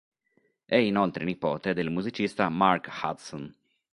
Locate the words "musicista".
1.91-2.49